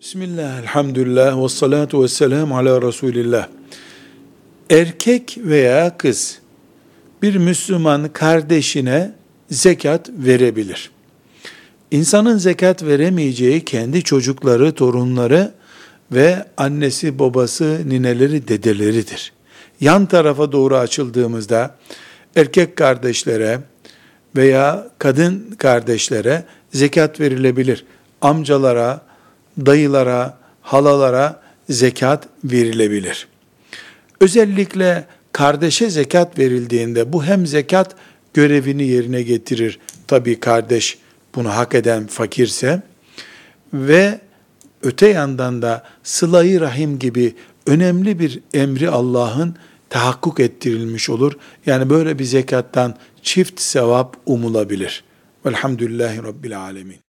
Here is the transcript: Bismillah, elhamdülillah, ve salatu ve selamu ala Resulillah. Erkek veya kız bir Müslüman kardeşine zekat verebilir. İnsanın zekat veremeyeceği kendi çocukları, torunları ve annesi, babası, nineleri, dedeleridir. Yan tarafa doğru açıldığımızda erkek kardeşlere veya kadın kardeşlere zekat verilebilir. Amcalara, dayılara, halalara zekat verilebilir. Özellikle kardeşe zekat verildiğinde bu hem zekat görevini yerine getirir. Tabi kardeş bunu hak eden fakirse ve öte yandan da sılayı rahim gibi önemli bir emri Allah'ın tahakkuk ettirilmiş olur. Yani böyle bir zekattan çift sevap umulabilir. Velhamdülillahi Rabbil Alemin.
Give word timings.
Bismillah, 0.00 0.58
elhamdülillah, 0.58 1.42
ve 1.44 1.48
salatu 1.48 2.02
ve 2.02 2.08
selamu 2.08 2.56
ala 2.56 2.82
Resulillah. 2.82 3.48
Erkek 4.70 5.38
veya 5.38 5.98
kız 5.98 6.38
bir 7.22 7.36
Müslüman 7.36 8.12
kardeşine 8.12 9.12
zekat 9.50 10.10
verebilir. 10.10 10.90
İnsanın 11.90 12.38
zekat 12.38 12.82
veremeyeceği 12.82 13.64
kendi 13.64 14.02
çocukları, 14.02 14.72
torunları 14.72 15.54
ve 16.12 16.44
annesi, 16.56 17.18
babası, 17.18 17.82
nineleri, 17.86 18.48
dedeleridir. 18.48 19.32
Yan 19.80 20.06
tarafa 20.06 20.52
doğru 20.52 20.76
açıldığımızda 20.76 21.76
erkek 22.36 22.76
kardeşlere 22.76 23.60
veya 24.36 24.88
kadın 24.98 25.54
kardeşlere 25.58 26.44
zekat 26.72 27.20
verilebilir. 27.20 27.84
Amcalara, 28.20 29.05
dayılara, 29.58 30.38
halalara 30.62 31.40
zekat 31.70 32.28
verilebilir. 32.44 33.28
Özellikle 34.20 35.06
kardeşe 35.32 35.90
zekat 35.90 36.38
verildiğinde 36.38 37.12
bu 37.12 37.24
hem 37.24 37.46
zekat 37.46 37.96
görevini 38.34 38.86
yerine 38.86 39.22
getirir. 39.22 39.78
Tabi 40.06 40.40
kardeş 40.40 40.98
bunu 41.34 41.56
hak 41.56 41.74
eden 41.74 42.06
fakirse 42.06 42.82
ve 43.72 44.20
öte 44.82 45.08
yandan 45.08 45.62
da 45.62 45.84
sılayı 46.02 46.60
rahim 46.60 46.98
gibi 46.98 47.34
önemli 47.66 48.18
bir 48.18 48.40
emri 48.54 48.90
Allah'ın 48.90 49.56
tahakkuk 49.90 50.40
ettirilmiş 50.40 51.10
olur. 51.10 51.32
Yani 51.66 51.90
böyle 51.90 52.18
bir 52.18 52.24
zekattan 52.24 52.96
çift 53.22 53.60
sevap 53.60 54.16
umulabilir. 54.26 55.04
Velhamdülillahi 55.46 56.22
Rabbil 56.22 56.60
Alemin. 56.60 57.05